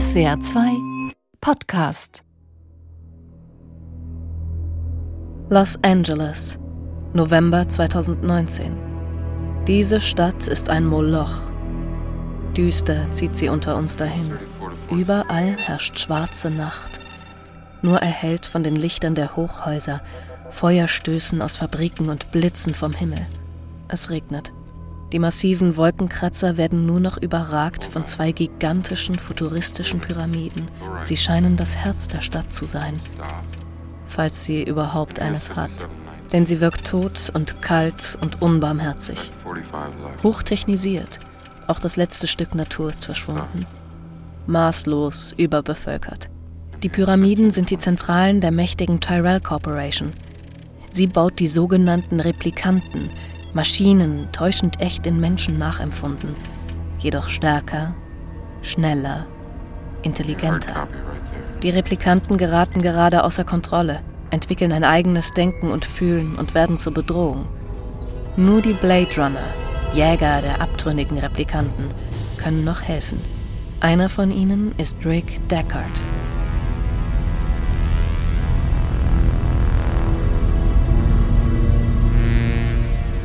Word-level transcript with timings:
SWR 0.00 0.40
2 0.40 1.12
Podcast 1.42 2.22
Los 5.50 5.78
Angeles, 5.82 6.58
November 7.12 7.68
2019. 7.68 8.78
Diese 9.66 10.00
Stadt 10.00 10.46
ist 10.48 10.70
ein 10.70 10.86
Moloch. 10.86 11.52
Düster 12.56 13.12
zieht 13.12 13.36
sie 13.36 13.50
unter 13.50 13.76
uns 13.76 13.96
dahin. 13.96 14.38
Überall 14.90 15.58
herrscht 15.58 16.00
schwarze 16.00 16.50
Nacht. 16.50 17.00
Nur 17.82 17.98
erhellt 17.98 18.46
von 18.46 18.62
den 18.62 18.76
Lichtern 18.76 19.14
der 19.14 19.36
Hochhäuser, 19.36 20.00
Feuerstößen 20.50 21.42
aus 21.42 21.58
Fabriken 21.58 22.08
und 22.08 22.32
Blitzen 22.32 22.74
vom 22.74 22.94
Himmel. 22.94 23.26
Es 23.88 24.08
regnet. 24.08 24.50
Die 25.12 25.18
massiven 25.18 25.76
Wolkenkratzer 25.76 26.56
werden 26.56 26.86
nur 26.86 27.00
noch 27.00 27.16
überragt 27.16 27.84
von 27.84 28.06
zwei 28.06 28.30
gigantischen 28.30 29.18
futuristischen 29.18 29.98
Pyramiden. 29.98 30.68
Sie 31.02 31.16
scheinen 31.16 31.56
das 31.56 31.76
Herz 31.76 32.06
der 32.06 32.20
Stadt 32.20 32.52
zu 32.52 32.64
sein, 32.64 33.00
falls 34.06 34.44
sie 34.44 34.62
überhaupt 34.62 35.18
eines 35.18 35.56
hat. 35.56 35.88
Denn 36.32 36.46
sie 36.46 36.60
wirkt 36.60 36.86
tot 36.86 37.32
und 37.34 37.60
kalt 37.60 38.16
und 38.20 38.40
unbarmherzig. 38.40 39.32
Hochtechnisiert. 40.22 41.18
Auch 41.66 41.80
das 41.80 41.96
letzte 41.96 42.28
Stück 42.28 42.54
Natur 42.54 42.90
ist 42.90 43.04
verschwunden. 43.04 43.66
Maßlos 44.46 45.32
überbevölkert. 45.36 46.30
Die 46.84 46.88
Pyramiden 46.88 47.50
sind 47.50 47.70
die 47.70 47.78
Zentralen 47.78 48.40
der 48.40 48.52
mächtigen 48.52 49.00
Tyrell 49.00 49.40
Corporation. 49.40 50.10
Sie 50.92 51.08
baut 51.08 51.38
die 51.40 51.48
sogenannten 51.48 52.20
Replikanten, 52.20 53.12
Maschinen 53.52 54.28
täuschend 54.30 54.80
echt 54.80 55.06
in 55.06 55.18
Menschen 55.18 55.58
nachempfunden, 55.58 56.34
jedoch 57.00 57.28
stärker, 57.28 57.94
schneller, 58.62 59.26
intelligenter. 60.02 60.86
Die 61.62 61.70
Replikanten 61.70 62.36
geraten 62.36 62.80
gerade 62.80 63.24
außer 63.24 63.44
Kontrolle, 63.44 64.02
entwickeln 64.30 64.72
ein 64.72 64.84
eigenes 64.84 65.32
Denken 65.32 65.72
und 65.72 65.84
Fühlen 65.84 66.36
und 66.36 66.54
werden 66.54 66.78
zur 66.78 66.94
Bedrohung. 66.94 67.46
Nur 68.36 68.62
die 68.62 68.72
Blade 68.72 69.10
Runner, 69.16 69.48
Jäger 69.94 70.40
der 70.42 70.62
abtrünnigen 70.62 71.18
Replikanten, 71.18 71.86
können 72.38 72.64
noch 72.64 72.82
helfen. 72.82 73.20
Einer 73.80 74.08
von 74.08 74.30
ihnen 74.30 74.74
ist 74.78 75.04
Rick 75.04 75.48
Deckard. 75.48 76.00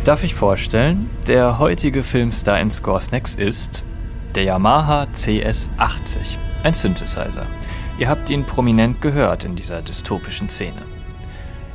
Darf 0.05 0.23
ich 0.23 0.35
vorstellen, 0.35 1.09
der 1.27 1.57
heutige 1.57 2.03
Filmstar 2.03 2.59
in 2.59 2.69
Scoresnacks 2.69 3.33
ist 3.33 3.83
der 4.35 4.43
Yamaha 4.43 5.07
CS80, 5.15 6.37
ein 6.61 6.75
Synthesizer. 6.75 7.47
Ihr 7.97 8.07
habt 8.07 8.29
ihn 8.29 8.43
prominent 8.43 9.01
gehört 9.01 9.45
in 9.45 9.55
dieser 9.55 9.81
dystopischen 9.81 10.47
Szene. 10.47 10.83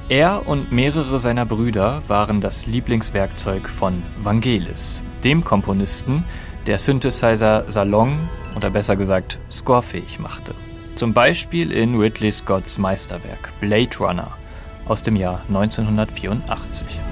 Er 0.09 0.47
und 0.47 0.71
mehrere 0.71 1.19
seiner 1.19 1.45
Brüder 1.45 2.03
waren 2.07 2.41
das 2.41 2.67
Lieblingswerkzeug 2.67 3.69
von 3.69 4.01
Vangelis, 4.23 5.03
dem 5.25 5.43
Komponisten, 5.43 6.23
der 6.69 6.79
Synthesizer 6.79 7.65
Salon 7.67 8.17
oder 8.55 8.71
besser 8.71 8.95
gesagt 8.95 9.41
scorefähig 9.51 10.21
machte. 10.21 10.55
Zum 10.95 11.13
Beispiel 11.13 11.73
in 11.73 11.99
Ridley 11.99 12.31
Scotts 12.31 12.79
Meisterwerk 12.79 13.51
Blade 13.59 13.99
Runner 13.99 14.29
aus 14.87 15.03
dem 15.03 15.17
Jahr 15.17 15.43
1984. 15.49 17.10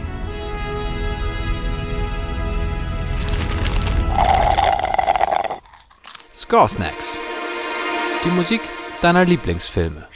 Score 6.49 6.67
Snacks. 6.67 7.15
Die 8.25 8.31
Musik 8.31 8.63
deiner 9.03 9.27
Lieblingsfilme. 9.27 10.09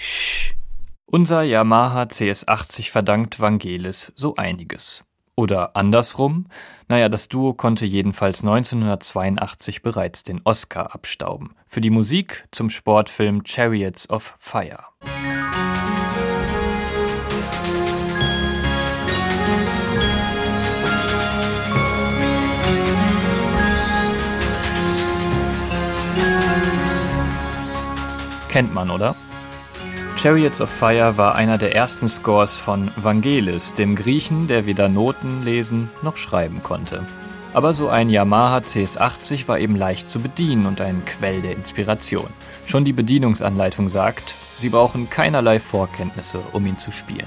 Unser 1.04 1.42
Yamaha 1.42 2.04
CS80 2.04 2.90
verdankt 2.90 3.38
Vangelis 3.38 4.14
so 4.16 4.36
einiges. 4.36 5.04
Oder 5.34 5.76
andersrum, 5.76 6.46
naja, 6.88 7.10
das 7.10 7.28
Duo 7.28 7.52
konnte 7.52 7.84
jedenfalls 7.84 8.42
1982 8.44 9.82
bereits 9.82 10.22
den 10.22 10.40
Oscar 10.44 10.94
abstauben. 10.94 11.54
Für 11.66 11.82
die 11.82 11.90
Musik 11.90 12.48
zum 12.50 12.70
Sportfilm 12.70 13.44
Chariots 13.44 14.08
of 14.08 14.34
Fire. 14.38 14.86
Kennt 28.52 28.74
man, 28.74 28.90
oder? 28.90 29.16
Chariots 30.16 30.60
of 30.60 30.68
Fire 30.68 31.16
war 31.16 31.34
einer 31.34 31.56
der 31.56 31.74
ersten 31.74 32.06
Scores 32.06 32.58
von 32.58 32.90
Vangelis, 32.96 33.72
dem 33.72 33.96
Griechen, 33.96 34.46
der 34.46 34.66
weder 34.66 34.90
Noten 34.90 35.42
lesen 35.42 35.90
noch 36.02 36.18
schreiben 36.18 36.62
konnte. 36.62 37.02
Aber 37.54 37.72
so 37.72 37.88
ein 37.88 38.10
Yamaha 38.10 38.58
CS80 38.58 39.48
war 39.48 39.58
eben 39.58 39.74
leicht 39.74 40.10
zu 40.10 40.20
bedienen 40.20 40.66
und 40.66 40.82
ein 40.82 41.02
Quell 41.06 41.40
der 41.40 41.52
Inspiration. 41.52 42.28
Schon 42.66 42.84
die 42.84 42.92
Bedienungsanleitung 42.92 43.88
sagt, 43.88 44.34
Sie 44.58 44.68
brauchen 44.68 45.08
keinerlei 45.08 45.58
Vorkenntnisse, 45.58 46.40
um 46.52 46.66
ihn 46.66 46.76
zu 46.76 46.92
spielen. 46.92 47.26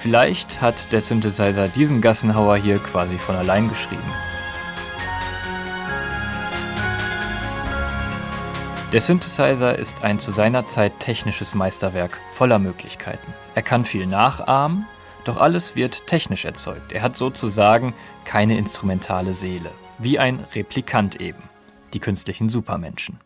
Vielleicht 0.00 0.60
hat 0.60 0.92
der 0.92 1.00
Synthesizer 1.00 1.68
diesen 1.68 2.00
Gassenhauer 2.00 2.56
hier 2.56 2.78
quasi 2.78 3.18
von 3.18 3.36
allein 3.36 3.68
geschrieben. 3.68 4.02
Der 8.92 9.00
Synthesizer 9.00 9.76
ist 9.76 10.04
ein 10.04 10.20
zu 10.20 10.30
seiner 10.30 10.68
Zeit 10.68 11.00
technisches 11.00 11.56
Meisterwerk 11.56 12.20
voller 12.32 12.60
Möglichkeiten. 12.60 13.34
Er 13.56 13.62
kann 13.62 13.84
viel 13.84 14.06
nachahmen, 14.06 14.86
doch 15.24 15.38
alles 15.38 15.74
wird 15.74 16.06
technisch 16.06 16.44
erzeugt. 16.44 16.92
Er 16.92 17.02
hat 17.02 17.16
sozusagen 17.16 17.94
keine 18.24 18.56
instrumentale 18.56 19.34
Seele, 19.34 19.72
wie 19.98 20.20
ein 20.20 20.38
Replikant 20.54 21.20
eben, 21.20 21.42
die 21.94 21.98
künstlichen 21.98 22.48
Supermenschen. 22.48 23.18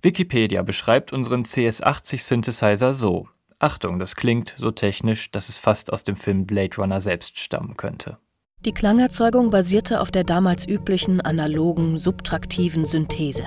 Wikipedia 0.00 0.62
beschreibt 0.62 1.12
unseren 1.12 1.42
CS80 1.42 2.22
Synthesizer 2.22 2.94
so. 2.94 3.28
Achtung, 3.58 3.98
das 3.98 4.16
klingt 4.16 4.54
so 4.56 4.70
technisch, 4.70 5.30
dass 5.30 5.50
es 5.50 5.58
fast 5.58 5.92
aus 5.92 6.04
dem 6.04 6.16
Film 6.16 6.46
Blade 6.46 6.78
Runner 6.78 7.02
selbst 7.02 7.38
stammen 7.38 7.76
könnte. 7.76 8.16
Die 8.66 8.72
Klangerzeugung 8.72 9.48
basierte 9.48 10.02
auf 10.02 10.10
der 10.10 10.22
damals 10.22 10.68
üblichen 10.68 11.22
analogen 11.22 11.96
subtraktiven 11.96 12.84
Synthese, 12.84 13.44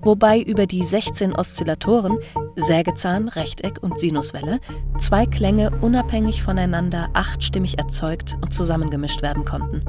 wobei 0.00 0.40
über 0.40 0.66
die 0.66 0.82
16 0.82 1.36
Oszillatoren 1.36 2.18
Sägezahn, 2.56 3.28
Rechteck 3.28 3.80
und 3.80 4.00
Sinuswelle 4.00 4.58
zwei 4.98 5.26
Klänge 5.26 5.70
unabhängig 5.80 6.42
voneinander 6.42 7.10
achtstimmig 7.12 7.78
erzeugt 7.78 8.36
und 8.40 8.52
zusammengemischt 8.52 9.22
werden 9.22 9.44
konnten. 9.44 9.84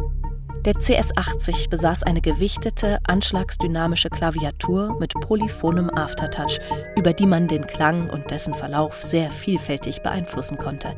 Der 0.64 0.76
CS80 0.76 1.72
besaß 1.72 2.04
eine 2.04 2.22
gewichtete, 2.22 3.00
anschlagsdynamische 3.08 4.10
Klaviatur 4.10 4.96
mit 5.00 5.16
polyphonem 5.16 5.90
Aftertouch, 5.90 6.60
über 6.96 7.14
die 7.14 7.26
man 7.26 7.48
den 7.48 7.66
Klang 7.66 8.12
und 8.12 8.30
dessen 8.30 8.54
Verlauf 8.54 9.04
sehr 9.04 9.32
vielfältig 9.32 10.04
beeinflussen 10.04 10.60
konnte. 10.60 10.96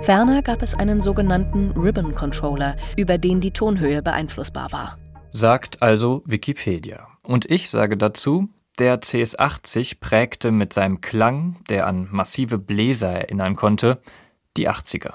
Ferner 0.00 0.42
gab 0.42 0.62
es 0.62 0.74
einen 0.74 1.00
sogenannten 1.00 1.72
Ribbon 1.72 2.14
Controller, 2.14 2.76
über 2.96 3.18
den 3.18 3.40
die 3.40 3.52
Tonhöhe 3.52 4.02
beeinflussbar 4.02 4.72
war. 4.72 4.98
Sagt 5.32 5.82
also 5.82 6.22
Wikipedia. 6.24 7.08
Und 7.22 7.50
ich 7.50 7.70
sage 7.70 7.96
dazu, 7.96 8.48
der 8.78 9.00
CS80 9.00 10.00
prägte 10.00 10.50
mit 10.50 10.72
seinem 10.72 11.00
Klang, 11.00 11.58
der 11.68 11.86
an 11.86 12.08
massive 12.10 12.58
Bläser 12.58 13.10
erinnern 13.10 13.54
konnte, 13.54 14.00
die 14.56 14.68
80er. 14.68 15.12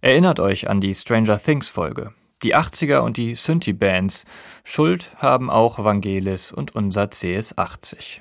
Erinnert 0.00 0.38
euch 0.38 0.70
an 0.70 0.80
die 0.80 0.94
Stranger 0.94 1.42
Things 1.42 1.68
Folge. 1.68 2.12
Die 2.44 2.54
80er 2.54 3.00
und 3.00 3.16
die 3.16 3.34
Synthie-Bands. 3.34 4.24
Schuld 4.62 5.10
haben 5.16 5.50
auch 5.50 5.82
Vangelis 5.82 6.52
und 6.52 6.74
unser 6.76 7.04
CS80. 7.06 8.20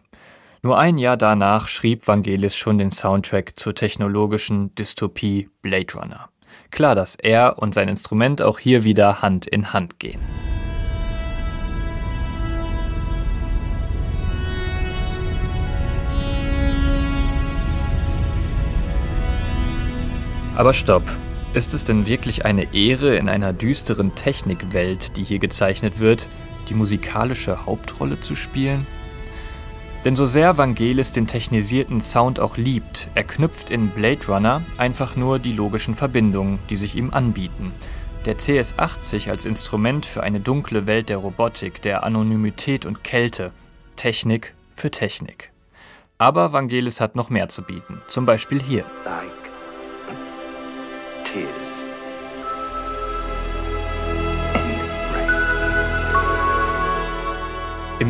Nur 0.63 0.80
ein 0.80 0.98
Jahr 0.98 1.18
danach 1.18 1.68
schrieb 1.68 2.07
Vangelis 2.07 2.56
schon 2.56 2.80
den 2.80 2.92
Soundtrack 2.92 3.54
zur 3.57 3.75
technologischen 3.75 4.74
Dystopie 4.74 5.50
Blade 5.62 5.94
Runner. 5.94 6.30
Klar, 6.71 6.95
dass 6.95 7.15
er 7.15 7.59
und 7.59 7.74
sein 7.74 7.88
Instrument 7.88 8.42
auch 8.42 8.57
hier 8.57 8.83
wieder 8.83 9.21
Hand 9.21 9.45
in 9.45 9.71
Hand 9.71 10.00
gehen. 10.00 10.19
Aber 20.56 20.74
stopp. 20.74 21.03
Ist 21.53 21.74
es 21.74 21.86
denn 21.86 22.07
wirklich 22.07 22.45
eine 22.45 22.74
Ehre, 22.74 23.15
in 23.15 23.30
einer 23.30 23.53
düsteren 23.53 24.15
Technikwelt, 24.15 25.15
die 25.15 25.24
hier 25.24 25.39
gezeichnet 25.39 26.00
wird, 26.00 26.27
die 26.69 26.74
musikalische 26.74 27.65
Hauptrolle 27.65 28.19
zu 28.19 28.36
spielen? 28.36 28.86
Denn 30.07 30.15
so 30.15 30.25
sehr 30.25 30.57
Vangelis 30.57 31.12
den 31.12 31.27
technisierten 31.27 32.00
Sound 32.00 32.39
auch 32.39 32.56
liebt, 32.56 33.09
er 33.13 33.25
knüpft 33.25 33.69
in 33.69 33.89
Blade 33.89 34.25
Runner 34.30 34.62
einfach 34.77 35.18
nur 35.18 35.38
die 35.38 35.51
logischen 35.51 35.95
Verbindungen, 35.95 36.59
die 36.69 36.77
sich 36.77 36.95
ihm 36.95 37.13
anbieten. 37.13 37.74
Der 38.24 38.38
CS80 38.38 39.30
als 39.30 39.45
Instrument 39.45 40.06
für 40.06 40.24
eine 40.24 40.39
dunkle 40.39 40.88
Welt 40.88 41.09
der 41.09 41.18
Robotik, 41.18 41.81
der 41.81 42.06
Anonymität 42.06 42.86
und 42.86 43.04
Kälte. 43.04 43.51
Technik 43.98 44.54
für 44.74 44.92
Technik. 44.92 45.51
Aber 46.18 46.53
Vangelis 46.53 47.01
hat 47.01 47.18
noch 47.18 47.30
mehr 47.30 47.50
zu 47.50 47.63
bieten, 47.63 48.01
zum 48.07 48.25
Beispiel 48.25 48.62
hier. 48.62 48.86
like 49.03 49.27
tears 51.25 51.67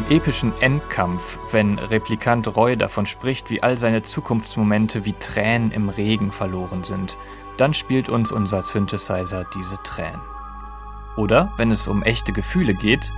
epischen 0.09 0.53
Endkampf, 0.61 1.37
wenn 1.51 1.79
Replikant 1.79 2.55
Roy 2.55 2.77
davon 2.77 3.05
spricht, 3.05 3.49
wie 3.49 3.61
all 3.61 3.77
seine 3.77 4.03
Zukunftsmomente 4.03 5.03
wie 5.03 5.13
Tränen 5.13 5.71
im 5.71 5.89
Regen 5.89 6.31
verloren 6.31 6.85
sind, 6.85 7.17
dann 7.57 7.73
spielt 7.73 8.07
uns 8.07 8.31
unser 8.31 8.61
Synthesizer 8.61 9.45
diese 9.53 9.77
Tränen. 9.83 10.21
Oder, 11.17 11.51
wenn 11.57 11.71
es 11.71 11.87
um 11.89 12.03
echte 12.03 12.31
Gefühle 12.31 12.73
geht, 12.73 13.11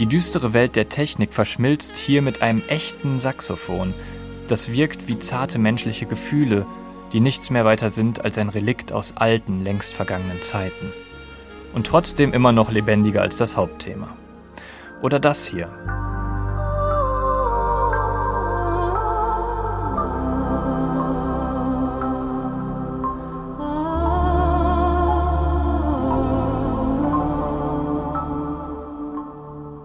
Die 0.00 0.06
düstere 0.06 0.52
Welt 0.52 0.74
der 0.74 0.88
Technik 0.88 1.32
verschmilzt 1.32 1.96
hier 1.96 2.20
mit 2.20 2.42
einem 2.42 2.62
echten 2.66 3.20
Saxophon. 3.20 3.94
Das 4.48 4.72
wirkt 4.72 5.06
wie 5.06 5.20
zarte 5.20 5.58
menschliche 5.60 6.06
Gefühle, 6.06 6.66
die 7.12 7.20
nichts 7.20 7.50
mehr 7.50 7.64
weiter 7.64 7.90
sind 7.90 8.24
als 8.24 8.36
ein 8.38 8.48
Relikt 8.48 8.92
aus 8.92 9.16
alten, 9.16 9.62
längst 9.62 9.94
vergangenen 9.94 10.42
Zeiten. 10.42 10.92
Und 11.74 11.86
trotzdem 11.86 12.32
immer 12.32 12.50
noch 12.50 12.72
lebendiger 12.72 13.22
als 13.22 13.36
das 13.36 13.56
Hauptthema. 13.56 14.16
Oder 15.00 15.20
das 15.20 15.46
hier. 15.46 15.68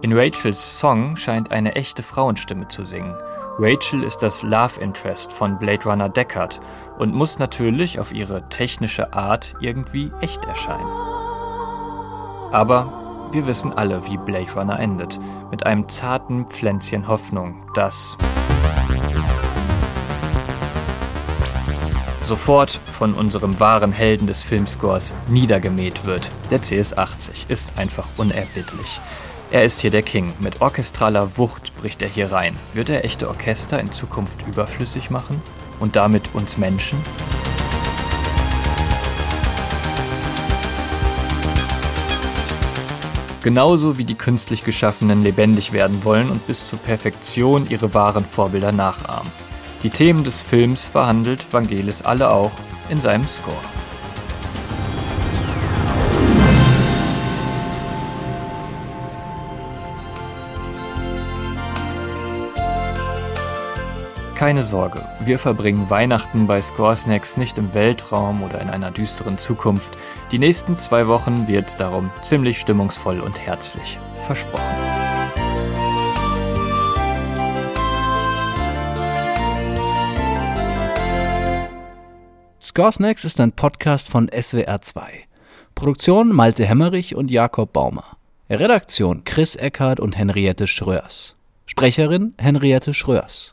In 0.02 0.14
Rachels 0.14 0.78
Song 0.78 1.14
scheint 1.14 1.50
eine 1.50 1.74
echte 1.74 2.02
Frauenstimme 2.02 2.68
zu 2.68 2.86
singen. 2.86 3.14
Rachel 3.58 4.02
ist 4.02 4.22
das 4.22 4.42
Love 4.42 4.80
Interest 4.80 5.30
von 5.30 5.58
Blade 5.58 5.84
Runner 5.84 6.08
Deckard 6.08 6.58
und 6.98 7.14
muss 7.14 7.38
natürlich 7.38 8.00
auf 8.00 8.10
ihre 8.10 8.48
technische 8.48 9.12
Art 9.12 9.54
irgendwie 9.60 10.10
echt 10.22 10.42
erscheinen. 10.46 10.88
Aber 12.50 13.28
wir 13.32 13.44
wissen 13.44 13.74
alle, 13.74 14.06
wie 14.06 14.16
Blade 14.16 14.50
Runner 14.54 14.80
endet, 14.80 15.20
mit 15.50 15.66
einem 15.66 15.86
zarten 15.86 16.46
Pflänzchen 16.46 17.06
Hoffnung, 17.06 17.62
das 17.74 18.16
sofort 22.24 22.70
von 22.70 23.12
unserem 23.12 23.60
wahren 23.60 23.92
Helden 23.92 24.26
des 24.26 24.42
Filmscores 24.44 25.14
niedergemäht 25.28 26.06
wird. 26.06 26.30
Der 26.50 26.62
CS80 26.62 27.50
ist 27.50 27.76
einfach 27.76 28.06
unerbittlich. 28.18 29.00
Er 29.52 29.64
ist 29.64 29.80
hier 29.80 29.90
der 29.90 30.02
King. 30.02 30.32
Mit 30.38 30.60
orchestraler 30.60 31.36
Wucht 31.36 31.74
bricht 31.76 32.02
er 32.02 32.08
hier 32.08 32.30
rein. 32.30 32.56
Wird 32.72 32.88
er 32.88 33.04
echte 33.04 33.26
Orchester 33.26 33.80
in 33.80 33.90
Zukunft 33.90 34.46
überflüssig 34.46 35.10
machen? 35.10 35.42
Und 35.80 35.96
damit 35.96 36.36
uns 36.36 36.56
Menschen? 36.56 37.00
Genauso 43.42 43.98
wie 43.98 44.04
die 44.04 44.14
künstlich 44.14 44.62
Geschaffenen 44.62 45.24
lebendig 45.24 45.72
werden 45.72 46.04
wollen 46.04 46.30
und 46.30 46.46
bis 46.46 46.66
zur 46.66 46.78
Perfektion 46.78 47.68
ihre 47.68 47.92
wahren 47.92 48.24
Vorbilder 48.24 48.70
nachahmen. 48.70 49.32
Die 49.82 49.90
Themen 49.90 50.22
des 50.22 50.42
Films 50.42 50.84
verhandelt 50.84 51.44
Vangelis 51.52 52.02
alle 52.02 52.30
auch 52.30 52.52
in 52.88 53.00
seinem 53.00 53.24
Score. 53.24 53.56
Keine 64.40 64.62
Sorge, 64.62 65.04
wir 65.20 65.38
verbringen 65.38 65.90
Weihnachten 65.90 66.46
bei 66.46 66.62
Scoresnacks 66.62 67.36
nicht 67.36 67.58
im 67.58 67.74
Weltraum 67.74 68.42
oder 68.42 68.58
in 68.62 68.70
einer 68.70 68.90
düsteren 68.90 69.36
Zukunft. 69.36 69.98
Die 70.32 70.38
nächsten 70.38 70.78
zwei 70.78 71.08
Wochen 71.08 71.46
wird 71.46 71.78
darum 71.78 72.10
ziemlich 72.22 72.58
stimmungsvoll 72.58 73.20
und 73.20 73.38
herzlich. 73.38 73.98
Versprochen. 74.22 74.64
Scoresnacks 82.62 83.26
ist 83.26 83.40
ein 83.40 83.52
Podcast 83.52 84.08
von 84.08 84.30
SWR2. 84.30 85.02
Produktion 85.74 86.34
Malte 86.34 86.64
Hemmerich 86.64 87.14
und 87.14 87.30
Jakob 87.30 87.74
Baumer. 87.74 88.16
Redaktion 88.48 89.24
Chris 89.24 89.54
Eckhardt 89.54 90.00
und 90.00 90.16
Henriette 90.16 90.66
Schröers. 90.66 91.36
Sprecherin 91.66 92.32
Henriette 92.38 92.94
Schröers. 92.94 93.52